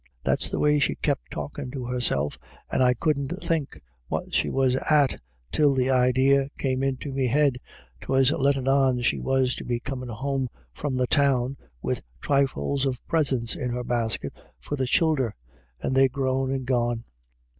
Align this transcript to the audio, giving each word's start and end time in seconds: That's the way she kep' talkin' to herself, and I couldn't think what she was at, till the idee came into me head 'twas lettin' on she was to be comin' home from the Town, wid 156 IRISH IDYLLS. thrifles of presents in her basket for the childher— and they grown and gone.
That's 0.23 0.49
the 0.49 0.57
way 0.57 0.79
she 0.79 0.95
kep' 0.95 1.19
talkin' 1.29 1.69
to 1.69 1.85
herself, 1.85 2.39
and 2.71 2.81
I 2.81 2.95
couldn't 2.95 3.39
think 3.43 3.79
what 4.07 4.33
she 4.33 4.49
was 4.49 4.75
at, 4.89 5.21
till 5.51 5.75
the 5.75 5.91
idee 5.91 6.47
came 6.57 6.81
into 6.81 7.11
me 7.11 7.27
head 7.27 7.59
'twas 8.01 8.31
lettin' 8.31 8.67
on 8.67 9.01
she 9.01 9.19
was 9.19 9.53
to 9.57 9.63
be 9.63 9.79
comin' 9.79 10.09
home 10.09 10.47
from 10.73 10.95
the 10.95 11.05
Town, 11.05 11.55
wid 11.83 12.01
156 12.25 12.25
IRISH 12.25 12.25
IDYLLS. 12.25 12.25
thrifles 12.65 12.85
of 12.87 13.07
presents 13.07 13.55
in 13.55 13.69
her 13.69 13.83
basket 13.83 14.33
for 14.57 14.75
the 14.75 14.87
childher— 14.87 15.35
and 15.83 15.95
they 15.95 16.09
grown 16.09 16.51
and 16.51 16.65
gone. 16.65 17.03